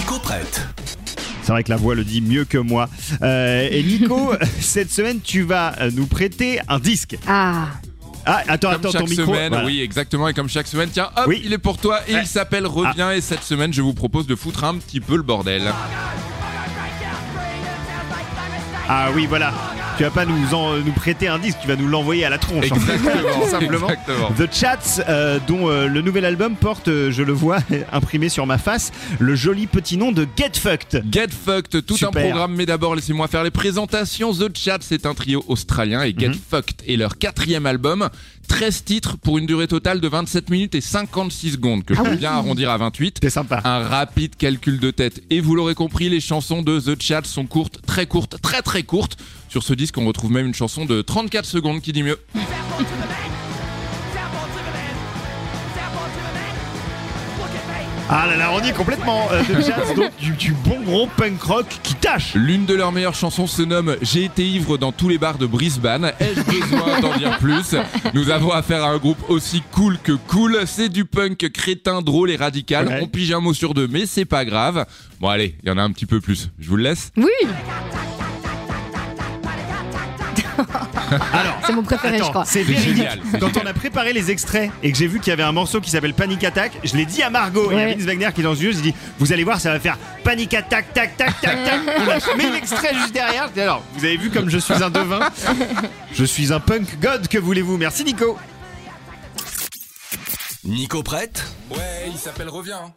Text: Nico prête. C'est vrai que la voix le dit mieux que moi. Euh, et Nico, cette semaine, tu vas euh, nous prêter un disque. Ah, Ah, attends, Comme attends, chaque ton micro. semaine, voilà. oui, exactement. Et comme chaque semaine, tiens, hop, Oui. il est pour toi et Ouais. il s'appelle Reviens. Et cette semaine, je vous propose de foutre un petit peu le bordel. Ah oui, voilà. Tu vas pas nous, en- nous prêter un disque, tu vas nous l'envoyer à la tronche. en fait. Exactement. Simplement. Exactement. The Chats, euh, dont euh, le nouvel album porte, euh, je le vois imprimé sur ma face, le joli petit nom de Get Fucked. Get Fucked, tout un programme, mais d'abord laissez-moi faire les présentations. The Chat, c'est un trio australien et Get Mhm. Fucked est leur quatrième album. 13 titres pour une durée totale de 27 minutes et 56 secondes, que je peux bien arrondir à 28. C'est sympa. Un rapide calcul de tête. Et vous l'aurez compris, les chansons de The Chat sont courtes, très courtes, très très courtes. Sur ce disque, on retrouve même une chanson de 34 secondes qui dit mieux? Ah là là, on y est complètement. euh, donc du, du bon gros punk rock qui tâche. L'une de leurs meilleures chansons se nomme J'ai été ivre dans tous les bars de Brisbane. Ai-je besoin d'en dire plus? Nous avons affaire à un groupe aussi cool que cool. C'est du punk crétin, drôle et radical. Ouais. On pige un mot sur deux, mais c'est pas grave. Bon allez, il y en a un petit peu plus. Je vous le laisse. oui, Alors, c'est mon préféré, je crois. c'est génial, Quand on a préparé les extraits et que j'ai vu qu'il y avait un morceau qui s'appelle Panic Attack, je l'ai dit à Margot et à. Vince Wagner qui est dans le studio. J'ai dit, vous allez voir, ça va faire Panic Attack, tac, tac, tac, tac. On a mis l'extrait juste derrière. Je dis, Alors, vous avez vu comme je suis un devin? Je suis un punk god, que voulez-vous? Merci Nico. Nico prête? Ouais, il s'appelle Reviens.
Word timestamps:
Nico 0.00 0.18
prête. 0.18 0.66
C'est 1.42 1.52
vrai 1.52 1.62
que 1.62 1.70
la 1.70 1.76
voix 1.76 1.94
le 1.94 2.04
dit 2.04 2.20
mieux 2.22 2.44
que 2.46 2.56
moi. 2.58 2.88
Euh, 3.22 3.68
et 3.70 3.82
Nico, 3.82 4.32
cette 4.60 4.90
semaine, 4.90 5.20
tu 5.22 5.42
vas 5.42 5.74
euh, 5.80 5.90
nous 5.92 6.06
prêter 6.06 6.58
un 6.68 6.78
disque. 6.78 7.16
Ah, 7.28 7.66
Ah, 8.24 8.42
attends, 8.48 8.70
Comme 8.70 8.80
attends, 8.80 8.90
chaque 8.92 9.00
ton 9.02 9.06
micro. 9.08 9.26
semaine, 9.26 9.48
voilà. 9.52 9.66
oui, 9.66 9.80
exactement. 9.80 10.28
Et 10.28 10.34
comme 10.34 10.48
chaque 10.48 10.66
semaine, 10.66 10.88
tiens, 10.92 11.10
hop, 11.16 11.24
Oui. 11.26 11.42
il 11.44 11.52
est 11.52 11.58
pour 11.58 11.76
toi 11.78 12.00
et 12.08 12.14
Ouais. 12.14 12.20
il 12.22 12.26
s'appelle 12.26 12.66
Reviens. 12.66 13.12
Et 13.12 13.20
cette 13.20 13.42
semaine, 13.42 13.72
je 13.74 13.82
vous 13.82 13.92
propose 13.94 14.26
de 14.26 14.34
foutre 14.34 14.64
un 14.64 14.76
petit 14.76 15.00
peu 15.00 15.16
le 15.16 15.22
bordel. 15.22 15.70
Ah 18.88 19.08
oui, 19.14 19.26
voilà. 19.26 19.52
Tu 20.00 20.04
vas 20.04 20.10
pas 20.10 20.24
nous, 20.24 20.54
en- 20.54 20.78
nous 20.78 20.92
prêter 20.92 21.28
un 21.28 21.38
disque, 21.38 21.58
tu 21.60 21.68
vas 21.68 21.76
nous 21.76 21.86
l'envoyer 21.86 22.24
à 22.24 22.30
la 22.30 22.38
tronche. 22.38 22.72
en 22.72 22.76
fait. 22.76 22.94
Exactement. 22.94 23.46
Simplement. 23.46 23.90
Exactement. 23.90 24.30
The 24.30 24.48
Chats, 24.50 25.02
euh, 25.10 25.38
dont 25.46 25.68
euh, 25.68 25.88
le 25.88 26.00
nouvel 26.00 26.24
album 26.24 26.56
porte, 26.56 26.88
euh, 26.88 27.10
je 27.10 27.22
le 27.22 27.34
vois 27.34 27.58
imprimé 27.92 28.30
sur 28.30 28.46
ma 28.46 28.56
face, 28.56 28.92
le 29.18 29.34
joli 29.34 29.66
petit 29.66 29.98
nom 29.98 30.10
de 30.10 30.26
Get 30.38 30.52
Fucked. 30.54 31.04
Get 31.12 31.26
Fucked, 31.44 31.84
tout 31.84 31.96
un 32.02 32.10
programme, 32.10 32.54
mais 32.56 32.64
d'abord 32.64 32.94
laissez-moi 32.94 33.28
faire 33.28 33.44
les 33.44 33.50
présentations. 33.50 34.32
The 34.32 34.56
Chat, 34.56 34.78
c'est 34.80 35.04
un 35.04 35.12
trio 35.12 35.44
australien 35.48 36.02
et 36.02 36.14
Get 36.18 36.28
Mhm. 36.28 36.34
Fucked 36.50 36.76
est 36.88 36.96
leur 36.96 37.18
quatrième 37.18 37.66
album. 37.66 38.08
13 38.50 38.84
titres 38.84 39.16
pour 39.16 39.38
une 39.38 39.46
durée 39.46 39.68
totale 39.68 40.00
de 40.00 40.08
27 40.08 40.50
minutes 40.50 40.74
et 40.74 40.80
56 40.80 41.52
secondes, 41.52 41.84
que 41.84 41.94
je 41.94 42.02
peux 42.02 42.16
bien 42.16 42.32
arrondir 42.32 42.68
à 42.68 42.76
28. 42.76 43.18
C'est 43.22 43.30
sympa. 43.30 43.60
Un 43.64 43.78
rapide 43.78 44.34
calcul 44.36 44.80
de 44.80 44.90
tête. 44.90 45.22
Et 45.30 45.40
vous 45.40 45.54
l'aurez 45.54 45.76
compris, 45.76 46.10
les 46.10 46.20
chansons 46.20 46.60
de 46.60 46.80
The 46.80 47.00
Chat 47.00 47.24
sont 47.24 47.46
courtes, 47.46 47.80
très 47.86 48.06
courtes, 48.06 48.36
très 48.42 48.60
très 48.60 48.82
courtes. 48.82 49.16
Sur 49.48 49.62
ce 49.62 49.72
disque, 49.72 49.96
on 49.98 50.04
retrouve 50.04 50.32
même 50.32 50.46
une 50.46 50.54
chanson 50.54 50.84
de 50.84 51.00
34 51.00 51.46
secondes 51.46 51.80
qui 51.80 51.92
dit 51.92 52.02
mieux? 52.02 52.18
Ah 58.12 58.26
là 58.26 58.36
là, 58.36 58.50
on 58.52 58.60
y 58.60 58.68
est 58.70 58.72
complètement. 58.72 59.28
euh, 59.30 59.42
donc 59.94 60.10
du, 60.18 60.32
du 60.32 60.52
bon 60.52 60.80
gros 60.82 61.06
punk 61.16 61.40
rock 61.42 61.66
qui 61.84 61.94
tâche. 61.94 62.32
L'une 62.34 62.66
de 62.66 62.74
leurs 62.74 62.90
meilleures 62.90 63.14
chansons 63.14 63.46
se 63.46 63.62
nomme 63.62 63.96
J'ai 64.02 64.24
été 64.24 64.44
ivre 64.44 64.76
dans 64.78 64.90
tous 64.90 65.08
les 65.08 65.16
bars 65.16 65.38
de 65.38 65.46
Brisbane. 65.46 66.10
Ai-je 66.18 66.42
besoin 66.42 67.00
d'en 67.00 67.16
dire 67.16 67.38
plus? 67.38 67.76
Nous 68.14 68.30
avons 68.30 68.50
affaire 68.50 68.82
à 68.82 68.88
un 68.88 68.96
groupe 68.98 69.22
aussi 69.28 69.62
cool 69.70 69.96
que 70.02 70.12
cool. 70.26 70.58
C'est 70.66 70.88
du 70.88 71.04
punk 71.04 71.50
crétin, 71.52 72.02
drôle 72.02 72.32
et 72.32 72.36
radical. 72.36 72.88
Ouais. 72.88 72.98
On 73.00 73.06
pige 73.06 73.30
un 73.30 73.38
mot 73.40 73.54
sur 73.54 73.74
deux, 73.74 73.86
mais 73.86 74.06
c'est 74.06 74.24
pas 74.24 74.44
grave. 74.44 74.86
Bon 75.20 75.28
allez, 75.28 75.54
il 75.62 75.68
y 75.68 75.72
en 75.72 75.78
a 75.78 75.82
un 75.82 75.92
petit 75.92 76.06
peu 76.06 76.20
plus. 76.20 76.50
Je 76.58 76.68
vous 76.68 76.76
le 76.76 76.82
laisse. 76.82 77.12
oui, 77.16 77.24
Alors, 81.32 81.58
c'est 81.64 81.72
mon 81.72 81.82
préféré, 81.82 82.18
je 82.18 82.22
crois. 82.24 82.44
c'est 82.44 82.64
génial, 82.64 83.20
Quand 83.40 83.56
on 83.62 83.66
a 83.66 83.72
préparé 83.72 84.12
les 84.12 84.30
extraits 84.30 84.70
et 84.82 84.92
que 84.92 84.98
j'ai 84.98 85.06
vu 85.06 85.20
qu'il 85.20 85.30
y 85.30 85.32
avait 85.32 85.42
un 85.42 85.52
morceau 85.52 85.80
qui 85.80 85.90
s'appelle 85.90 86.14
Panic 86.14 86.42
Attack, 86.44 86.72
je 86.84 86.96
l'ai 86.96 87.04
dit 87.06 87.22
à 87.22 87.30
Margot 87.30 87.70
et 87.70 87.82
à. 87.82 87.86
Vince 87.88 88.02
Wagner 88.04 88.28
qui 88.34 88.40
est 88.40 88.44
dans 88.44 88.50
le 88.50 88.56
studio. 88.56 88.72
J'ai 88.72 88.80
dit, 88.90 88.94
vous 89.18 89.32
allez 89.32 89.44
voir, 89.44 89.60
ça 89.60 89.72
va 89.72 89.80
faire 89.80 89.98
Panic 90.24 90.54
Attack, 90.54 90.92
tac, 90.92 91.16
tac, 91.16 91.40
tac, 91.40 91.64
tac. 91.64 91.80
On 91.98 92.10
a 92.10 92.36
mis 92.36 92.50
l'extrait 92.52 92.94
juste 92.94 93.12
derrière. 93.12 93.48
Je 93.48 93.52
dis, 93.54 93.60
Alors, 93.60 93.82
vous 93.96 94.04
avez 94.04 94.16
vu 94.16 94.30
comme 94.30 94.48
je 94.50 94.58
suis 94.58 94.82
un 94.82 94.90
devin? 94.90 95.20
Je 96.12 96.24
suis 96.24 96.52
un 96.52 96.60
punk 96.60 96.98
god, 97.00 97.28
que 97.28 97.38
voulez-vous? 97.38 97.76
Merci 97.76 98.04
Nico. 98.04 98.38
Nico 100.64 101.02
prête? 101.02 101.44
Ouais, 101.70 101.76
il 102.12 102.18
s'appelle 102.18 102.48
Reviens. 102.48 102.92